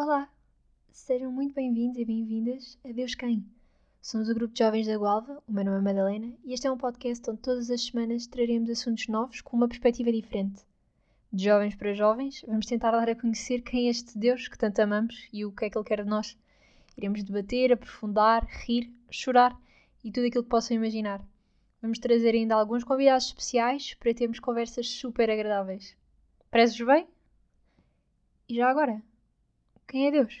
Olá, 0.00 0.30
sejam 0.92 1.32
muito 1.32 1.52
bem-vindos 1.56 1.98
e 1.98 2.04
bem-vindas 2.04 2.78
a 2.84 2.92
Deus 2.92 3.16
Quem. 3.16 3.44
Somos 4.00 4.28
o 4.28 4.34
grupo 4.34 4.54
de 4.54 4.60
jovens 4.60 4.86
da 4.86 4.96
Gualva, 4.96 5.42
o 5.44 5.50
meu 5.50 5.64
nome 5.64 5.78
é 5.78 5.80
Madalena 5.80 6.32
e 6.44 6.54
este 6.54 6.68
é 6.68 6.70
um 6.70 6.78
podcast 6.78 7.28
onde 7.28 7.40
todas 7.40 7.68
as 7.68 7.84
semanas 7.84 8.28
traremos 8.28 8.70
assuntos 8.70 9.08
novos 9.08 9.40
com 9.40 9.56
uma 9.56 9.66
perspectiva 9.66 10.12
diferente. 10.12 10.62
De 11.32 11.46
jovens 11.46 11.74
para 11.74 11.94
jovens, 11.94 12.44
vamos 12.46 12.66
tentar 12.66 12.92
dar 12.92 13.10
a 13.10 13.16
conhecer 13.16 13.62
quem 13.62 13.88
é 13.88 13.90
este 13.90 14.16
Deus 14.16 14.46
que 14.46 14.56
tanto 14.56 14.78
amamos 14.78 15.28
e 15.32 15.44
o 15.44 15.50
que 15.50 15.64
é 15.64 15.68
que 15.68 15.76
Ele 15.76 15.84
quer 15.84 16.04
de 16.04 16.08
nós. 16.08 16.38
Iremos 16.96 17.24
debater, 17.24 17.72
aprofundar, 17.72 18.46
rir, 18.46 18.94
chorar 19.10 19.60
e 20.04 20.12
tudo 20.12 20.28
aquilo 20.28 20.44
que 20.44 20.50
possam 20.50 20.76
imaginar. 20.76 21.20
Vamos 21.82 21.98
trazer 21.98 22.36
ainda 22.36 22.54
alguns 22.54 22.84
convidados 22.84 23.26
especiais 23.26 23.94
para 23.94 24.14
termos 24.14 24.38
conversas 24.38 24.88
super 24.88 25.28
agradáveis. 25.28 25.96
Prezes 26.52 26.80
bem? 26.86 27.08
E 28.48 28.54
já 28.54 28.70
agora, 28.70 29.02
quem 29.88 30.06
é 30.06 30.10
Deus? 30.10 30.38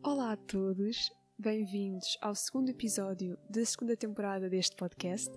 Olá 0.00 0.32
a 0.32 0.36
todos, 0.36 1.10
bem-vindos 1.36 2.16
ao 2.20 2.36
segundo 2.36 2.70
episódio 2.70 3.36
da 3.50 3.64
segunda 3.64 3.96
temporada 3.96 4.48
deste 4.48 4.76
podcast. 4.76 5.30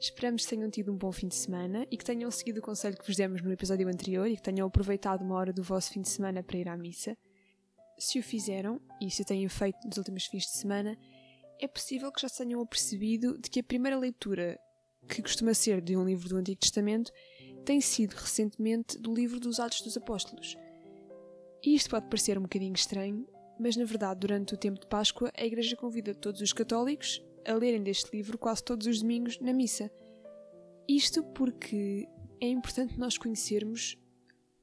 Esperamos 0.00 0.44
que 0.44 0.56
tenham 0.56 0.70
tido 0.70 0.90
um 0.90 0.96
bom 0.96 1.12
fim 1.12 1.28
de 1.28 1.34
semana 1.34 1.86
e 1.90 1.98
que 1.98 2.04
tenham 2.04 2.30
seguido 2.30 2.60
o 2.60 2.62
conselho 2.62 2.96
que 2.96 3.06
vos 3.06 3.16
demos 3.16 3.42
no 3.42 3.52
episódio 3.52 3.86
anterior 3.86 4.26
e 4.26 4.36
que 4.36 4.42
tenham 4.42 4.66
aproveitado 4.66 5.20
uma 5.20 5.34
hora 5.34 5.52
do 5.52 5.62
vosso 5.62 5.92
fim 5.92 6.00
de 6.00 6.08
semana 6.08 6.42
para 6.42 6.56
ir 6.56 6.66
à 6.66 6.76
missa. 6.78 7.14
Se 7.98 8.18
o 8.18 8.22
fizeram, 8.22 8.80
e 8.98 9.10
se 9.10 9.20
o 9.20 9.24
tenham 9.26 9.50
feito 9.50 9.86
nos 9.86 9.98
últimos 9.98 10.24
fins 10.24 10.44
de 10.44 10.56
semana, 10.56 10.96
é 11.60 11.68
possível 11.68 12.10
que 12.10 12.22
já 12.22 12.28
se 12.28 12.38
tenham 12.38 12.60
apercebido 12.60 13.36
de 13.38 13.50
que 13.50 13.60
a 13.60 13.64
primeira 13.64 13.98
leitura, 13.98 14.58
que 15.06 15.20
costuma 15.20 15.52
ser 15.52 15.80
de 15.82 15.94
um 15.96 16.04
livro 16.04 16.28
do 16.28 16.36
Antigo 16.36 16.58
Testamento, 16.58 17.12
tem 17.64 17.80
sido 17.80 18.14
recentemente 18.14 18.98
do 18.98 19.12
livro 19.12 19.38
dos 19.38 19.60
Atos 19.60 19.82
dos 19.82 19.96
Apóstolos. 19.96 20.56
E 21.62 21.74
isto 21.74 21.90
pode 21.90 22.06
parecer 22.06 22.38
um 22.38 22.42
bocadinho 22.42 22.72
estranho, 22.72 23.28
mas 23.58 23.76
na 23.76 23.84
verdade, 23.84 24.20
durante 24.20 24.54
o 24.54 24.56
tempo 24.56 24.80
de 24.80 24.86
Páscoa, 24.86 25.30
a 25.36 25.44
Igreja 25.44 25.76
convida 25.76 26.14
todos 26.14 26.40
os 26.40 26.54
católicos 26.54 27.22
a 27.46 27.52
lerem 27.52 27.82
deste 27.82 28.14
livro 28.16 28.38
quase 28.38 28.64
todos 28.64 28.86
os 28.86 29.02
domingos 29.02 29.38
na 29.38 29.52
missa. 29.52 29.90
Isto 30.88 31.22
porque 31.22 32.08
é 32.40 32.48
importante 32.48 32.98
nós 32.98 33.18
conhecermos 33.18 33.98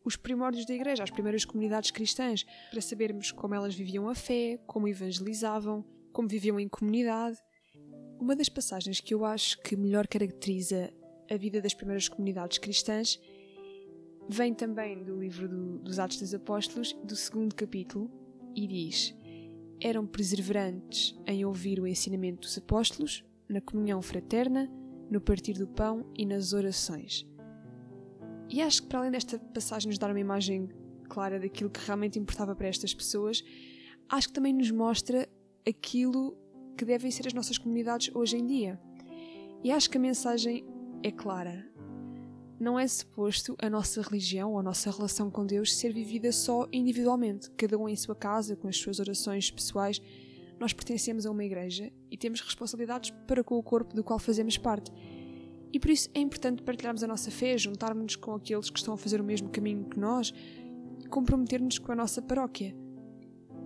os 0.03 0.15
primórdios 0.15 0.65
da 0.65 0.73
Igreja, 0.73 1.03
as 1.03 1.11
primeiras 1.11 1.45
comunidades 1.45 1.91
cristãs, 1.91 2.43
para 2.71 2.81
sabermos 2.81 3.31
como 3.31 3.53
elas 3.53 3.75
viviam 3.75 4.09
a 4.09 4.15
fé, 4.15 4.59
como 4.65 4.87
evangelizavam, 4.87 5.85
como 6.17 6.27
viviam 6.27 6.59
em 6.59 6.67
comunidade. 6.67 7.37
Uma 8.19 8.35
das 8.35 8.49
passagens 8.49 8.99
que 8.99 9.13
eu 9.13 9.23
acho 9.23 9.61
que 9.61 9.75
melhor 9.75 10.07
caracteriza 10.07 10.91
a 11.29 11.37
vida 11.37 11.61
das 11.61 11.75
primeiras 11.75 12.09
comunidades 12.09 12.57
cristãs 12.57 13.19
vem 14.27 14.51
também 14.51 15.03
do 15.03 15.15
livro 15.15 15.47
do, 15.47 15.77
dos 15.77 15.99
Atos 15.99 16.17
dos 16.17 16.33
Apóstolos, 16.33 16.93
do 17.03 17.15
segundo 17.15 17.53
capítulo, 17.53 18.09
e 18.55 18.65
diz: 18.65 19.15
Eram 19.79 20.07
perseverantes 20.07 21.15
em 21.27 21.45
ouvir 21.45 21.79
o 21.79 21.85
ensinamento 21.85 22.41
dos 22.41 22.57
apóstolos, 22.57 23.23
na 23.47 23.61
comunhão 23.61 24.01
fraterna, 24.01 24.67
no 25.11 25.21
partir 25.21 25.53
do 25.53 25.67
pão 25.67 26.11
e 26.17 26.25
nas 26.25 26.51
orações. 26.51 27.27
E 28.49 28.59
acho 28.59 28.81
que, 28.81 28.87
para 28.87 28.99
além 29.01 29.11
desta 29.11 29.37
passagem 29.37 29.89
nos 29.89 29.99
dar 29.99 30.09
uma 30.09 30.19
imagem 30.19 30.67
clara 31.07 31.39
daquilo 31.39 31.69
que 31.69 31.85
realmente 31.85 32.17
importava 32.17 32.55
para 32.55 32.69
estas 32.69 32.91
pessoas, 32.91 33.43
acho 34.09 34.29
que 34.29 34.33
também 34.33 34.51
nos 34.51 34.71
mostra 34.71 35.29
aquilo 35.67 36.37
que 36.77 36.85
devem 36.85 37.11
ser 37.11 37.27
as 37.27 37.33
nossas 37.33 37.57
comunidades 37.57 38.13
hoje 38.15 38.37
em 38.37 38.45
dia. 38.45 38.79
E 39.63 39.71
acho 39.71 39.89
que 39.89 39.97
a 39.97 40.01
mensagem 40.01 40.65
é 41.03 41.11
clara. 41.11 41.67
Não 42.59 42.79
é 42.79 42.87
suposto 42.87 43.55
a 43.59 43.69
nossa 43.69 44.01
religião 44.01 44.53
ou 44.53 44.59
a 44.59 44.63
nossa 44.63 44.89
relação 44.89 45.29
com 45.29 45.45
Deus 45.45 45.75
ser 45.75 45.93
vivida 45.93 46.31
só 46.31 46.67
individualmente, 46.71 47.51
cada 47.51 47.77
um 47.77 47.87
em 47.87 47.95
sua 47.95 48.15
casa, 48.15 48.55
com 48.55 48.67
as 48.67 48.77
suas 48.77 48.99
orações 48.99 49.51
pessoais. 49.51 50.01
Nós 50.59 50.73
pertencemos 50.73 51.25
a 51.25 51.31
uma 51.31 51.43
igreja 51.43 51.91
e 52.09 52.17
temos 52.17 52.41
responsabilidades 52.41 53.11
para 53.27 53.43
com 53.43 53.57
o 53.57 53.63
corpo 53.63 53.95
do 53.95 54.03
qual 54.03 54.17
fazemos 54.17 54.57
parte. 54.57 54.91
E 55.71 55.79
por 55.79 55.91
isso 55.91 56.09
é 56.15 56.19
importante 56.19 56.63
partilharmos 56.63 57.03
a 57.03 57.07
nossa 57.07 57.29
fé, 57.29 57.57
juntarmos-nos 57.57 58.15
com 58.15 58.33
aqueles 58.33 58.69
que 58.69 58.79
estão 58.79 58.93
a 58.93 58.97
fazer 58.97 59.21
o 59.21 59.23
mesmo 59.23 59.49
caminho 59.49 59.85
que 59.85 59.99
nós 59.99 60.33
e 60.99 61.07
comprometer-nos 61.07 61.77
com 61.77 61.91
a 61.91 61.95
nossa 61.95 62.21
paróquia. 62.21 62.86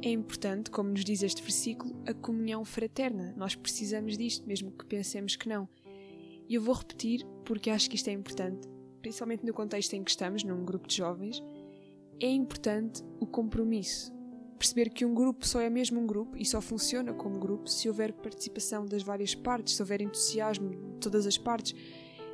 É 0.03 0.09
importante, 0.09 0.71
como 0.71 0.89
nos 0.89 1.05
diz 1.05 1.21
este 1.21 1.43
versículo, 1.43 1.95
a 2.07 2.13
comunhão 2.13 2.65
fraterna. 2.65 3.35
Nós 3.37 3.53
precisamos 3.53 4.17
disto, 4.17 4.47
mesmo 4.47 4.71
que 4.71 4.83
pensemos 4.83 5.35
que 5.35 5.47
não. 5.47 5.69
E 6.49 6.55
eu 6.55 6.61
vou 6.61 6.73
repetir 6.73 7.23
porque 7.45 7.69
acho 7.69 7.87
que 7.87 7.95
isto 7.95 8.09
é 8.09 8.11
importante, 8.13 8.67
principalmente 8.99 9.45
no 9.45 9.53
contexto 9.53 9.93
em 9.93 10.03
que 10.03 10.09
estamos, 10.09 10.43
num 10.43 10.65
grupo 10.65 10.87
de 10.87 10.97
jovens. 10.97 11.43
É 12.19 12.27
importante 12.27 13.03
o 13.19 13.27
compromisso. 13.27 14.11
Perceber 14.57 14.89
que 14.89 15.05
um 15.05 15.13
grupo 15.13 15.45
só 15.47 15.61
é 15.61 15.69
mesmo 15.69 15.99
um 15.99 16.07
grupo 16.07 16.35
e 16.35 16.45
só 16.45 16.59
funciona 16.61 17.13
como 17.13 17.39
grupo 17.39 17.69
se 17.69 17.87
houver 17.87 18.11
participação 18.11 18.87
das 18.87 19.03
várias 19.03 19.35
partes, 19.35 19.75
se 19.75 19.83
houver 19.83 20.01
entusiasmo 20.01 20.69
de 20.71 20.99
todas 20.99 21.27
as 21.27 21.37
partes, 21.37 21.75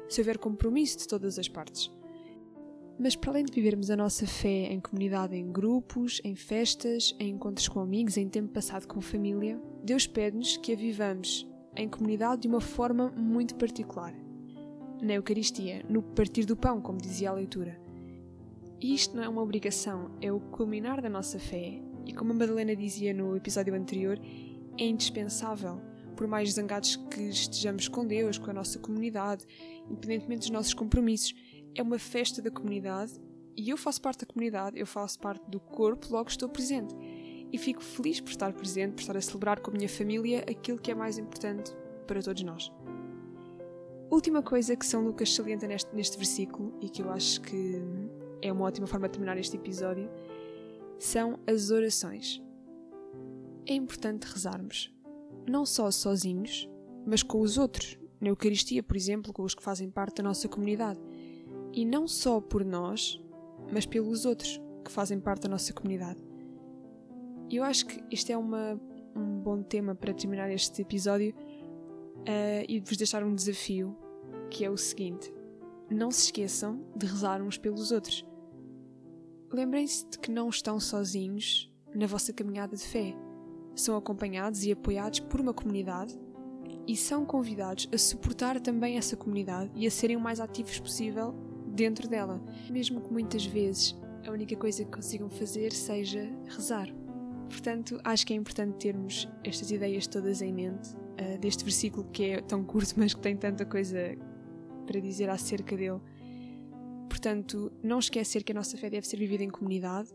se 0.08 0.22
houver 0.22 0.38
compromisso 0.38 1.00
de 1.00 1.08
todas 1.08 1.38
as 1.38 1.50
partes. 1.50 1.92
Mas 3.00 3.16
para 3.16 3.32
além 3.32 3.46
de 3.46 3.52
vivermos 3.52 3.92
a 3.92 3.96
nossa 3.96 4.26
fé 4.26 4.72
em 4.72 4.80
comunidade, 4.80 5.36
em 5.36 5.52
grupos, 5.52 6.20
em 6.24 6.36
festas, 6.36 7.16
em 7.20 7.30
encontros 7.30 7.68
com 7.68 7.80
amigos, 7.80 8.18
em 8.18 8.28
tempo 8.28 8.50
passado 8.50 8.88
com 8.88 9.00
família, 9.00 9.62
Deus 9.84 10.08
pede-nos 10.08 10.58
que 10.58 10.74
a 10.74 10.76
vivamos 10.76 11.48
em 11.76 11.88
comunidade 11.88 12.42
de 12.42 12.48
uma 12.48 12.60
forma 12.60 13.12
muito 13.12 13.54
particular. 13.56 14.14
Na 15.00 15.14
Eucaristia, 15.14 15.86
no 15.88 16.02
partir 16.02 16.46
do 16.46 16.58
pão, 16.58 16.82
como 16.82 16.98
dizia 16.98 17.30
a 17.30 17.34
leitura. 17.34 17.80
E 18.82 18.96
isto 18.96 19.16
não 19.16 19.24
é 19.24 19.30
uma 19.30 19.44
obrigação, 19.44 20.10
é 20.20 20.32
o 20.32 20.40
culminar 20.40 21.00
da 21.00 21.10
nossa 21.10 21.38
fé, 21.38 21.80
e 22.04 22.14
como 22.14 22.32
a 22.32 22.36
Madalena 22.36 22.76
dizia 22.76 23.14
no 23.14 23.36
episódio 23.36 23.76
anterior, 23.76 24.20
é 24.76 24.86
indispensável, 24.86 25.80
por 26.16 26.28
mais 26.28 26.54
zangados 26.54 26.96
que 26.96 27.22
estejamos 27.22 27.88
com 27.88 28.06
Deus, 28.08 28.40
com 28.40 28.50
a 28.50 28.54
nossa 28.54 28.80
comunidade, 28.80 29.46
independentemente 29.88 30.42
dos 30.42 30.50
nossos 30.50 30.74
compromissos, 30.74 31.36
é 31.78 31.82
uma 31.82 32.00
festa 32.00 32.42
da 32.42 32.52
comunidade 32.52 33.14
e 33.56 33.70
eu 33.70 33.78
faço 33.78 34.02
parte 34.02 34.26
da 34.26 34.34
comunidade, 34.34 34.78
eu 34.78 34.86
faço 34.86 35.20
parte 35.20 35.50
do 35.50 35.60
corpo, 35.60 36.08
logo 36.12 36.30
estou 36.30 36.50
presente. 36.50 36.94
E 37.52 37.58
fico 37.58 37.82
feliz 37.82 38.20
por 38.20 38.32
estar 38.32 38.52
presente, 38.52 38.96
por 38.96 39.02
estar 39.02 39.16
a 39.16 39.22
celebrar 39.22 39.60
com 39.62 39.72
a 39.72 39.74
minha 39.74 39.88
família 39.88 40.40
aquilo 40.50 40.78
que 40.78 40.92
é 40.92 40.96
mais 40.96 41.18
importante 41.18 41.72
para 42.06 42.22
todos 42.22 42.44
nós. 42.44 42.72
Última 44.10 44.42
coisa 44.42 44.76
que 44.76 44.86
São 44.86 45.06
Lucas 45.06 45.34
salienta 45.34 45.68
neste, 45.68 45.94
neste 45.96 46.18
versículo 46.18 46.78
e 46.82 46.90
que 46.90 47.02
eu 47.02 47.10
acho 47.12 47.42
que 47.42 47.82
é 48.42 48.52
uma 48.52 48.66
ótima 48.66 48.88
forma 48.88 49.08
de 49.08 49.14
terminar 49.14 49.38
este 49.38 49.56
episódio 49.56 50.10
são 51.00 51.40
as 51.48 51.70
orações. 51.70 52.42
É 53.66 53.74
importante 53.74 54.24
rezarmos, 54.24 54.94
não 55.48 55.66
só 55.66 55.92
sozinhos, 55.92 56.70
mas 57.06 57.22
com 57.22 57.42
os 57.42 57.58
outros, 57.58 57.98
na 58.20 58.30
Eucaristia, 58.30 58.82
por 58.82 58.96
exemplo, 58.96 59.32
com 59.32 59.44
os 59.44 59.54
que 59.54 59.64
fazem 59.64 59.90
parte 59.90 60.18
da 60.18 60.24
nossa 60.24 60.48
comunidade. 60.48 61.00
E 61.78 61.86
não 61.86 62.08
só 62.08 62.42
por 62.42 62.66
nós, 62.66 63.22
mas 63.72 63.86
pelos 63.86 64.26
outros 64.26 64.60
que 64.84 64.92
fazem 64.92 65.20
parte 65.20 65.44
da 65.44 65.50
nossa 65.50 65.72
comunidade. 65.72 66.20
Eu 67.52 67.64
acho 67.64 67.86
que 67.86 68.04
este 68.10 68.32
é 68.32 68.38
uma, 68.38 68.82
um 69.16 69.40
bom 69.40 69.62
tema 69.62 69.94
para 69.94 70.12
terminar 70.12 70.50
este 70.50 70.82
episódio 70.82 71.36
uh, 71.36 72.66
e 72.68 72.80
vos 72.80 72.98
deixar 72.98 73.24
um 73.24 73.36
desafio, 73.36 73.96
que 74.50 74.66
é 74.66 74.72
o 74.72 74.76
seguinte: 74.76 75.32
não 75.88 76.10
se 76.10 76.24
esqueçam 76.24 76.84
de 76.96 77.06
rezar 77.06 77.44
uns 77.44 77.60
pelos 77.60 77.92
outros. 77.92 78.26
Lembrem-se 79.54 80.10
de 80.10 80.18
que 80.18 80.32
não 80.32 80.50
estão 80.50 80.80
sozinhos 80.80 81.72
na 81.94 82.08
vossa 82.08 82.34
caminhada 82.34 82.76
de 82.76 82.88
fé. 82.88 83.16
São 83.76 83.96
acompanhados 83.96 84.66
e 84.66 84.72
apoiados 84.72 85.20
por 85.20 85.40
uma 85.40 85.54
comunidade 85.54 86.20
e 86.88 86.98
são 86.98 87.24
convidados 87.24 87.88
a 87.94 88.00
suportar 88.00 88.60
também 88.60 88.98
essa 88.98 89.16
comunidade 89.16 89.70
e 89.76 89.86
a 89.86 89.92
serem 89.92 90.18
o 90.18 90.20
mais 90.20 90.40
ativos 90.40 90.80
possível 90.80 91.36
dentro 91.78 92.08
dela, 92.10 92.42
mesmo 92.70 93.00
que 93.00 93.12
muitas 93.12 93.46
vezes 93.46 93.96
a 94.28 94.32
única 94.32 94.56
coisa 94.56 94.84
que 94.84 94.92
consigam 94.92 95.30
fazer 95.30 95.72
seja 95.72 96.30
rezar. 96.50 96.90
Portanto, 97.50 98.00
acho 98.04 98.28
que 98.28 98.34
é 98.34 98.36
importante 98.36 98.76
termos 98.78 99.30
estas 99.44 99.72
ideias 99.72 100.06
todas 100.06 100.42
em 100.42 100.52
mente, 100.52 100.90
uh, 100.90 101.40
deste 101.40 101.64
versículo 101.64 102.06
que 102.12 102.24
é 102.32 102.42
tão 102.42 102.64
curto, 102.64 102.96
mas 102.98 103.14
que 103.14 103.22
tem 103.22 103.38
tanta 103.38 103.66
coisa 103.66 104.18
para 104.86 105.00
dizer 105.00 105.30
acerca 105.30 105.78
dele 105.78 106.02
Portanto, 107.18 107.72
não 107.82 107.98
esquecer 107.98 108.44
que 108.44 108.52
a 108.52 108.56
nossa 108.56 108.78
fé 108.78 108.92
deve 108.92 109.08
ser 109.08 109.18
vivida 109.18 109.44
em 109.44 109.50
comunidade, 109.50 110.10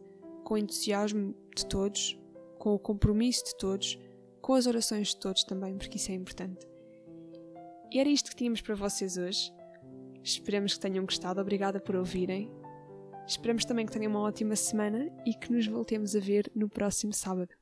com 0.44 0.54
o 0.54 0.56
entusiasmo 0.56 1.34
de 1.56 1.66
todos, 1.66 2.16
com 2.58 2.74
o 2.74 2.78
compromisso 2.78 3.44
de 3.44 3.56
todos, 3.56 3.98
com 4.40 4.54
as 4.54 4.66
orações 4.66 5.08
de 5.08 5.16
todos 5.16 5.42
também, 5.42 5.76
porque 5.76 5.96
isso 5.96 6.12
é 6.12 6.14
importante. 6.14 6.64
E 7.90 7.98
era 7.98 8.08
isto 8.08 8.30
que 8.30 8.36
tínhamos 8.36 8.60
para 8.60 8.76
vocês 8.76 9.16
hoje. 9.16 9.52
Esperamos 10.22 10.74
que 10.74 10.80
tenham 10.80 11.04
gostado. 11.04 11.40
Obrigada 11.40 11.80
por 11.80 11.96
ouvirem. 11.96 12.50
Esperamos 13.26 13.64
também 13.64 13.86
que 13.86 13.92
tenham 13.92 14.10
uma 14.10 14.20
ótima 14.20 14.56
semana 14.56 15.08
e 15.24 15.34
que 15.34 15.52
nos 15.52 15.66
voltemos 15.66 16.14
a 16.16 16.20
ver 16.20 16.50
no 16.54 16.68
próximo 16.68 17.12
sábado. 17.12 17.54